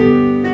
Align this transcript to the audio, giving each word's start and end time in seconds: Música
Música 0.00 0.49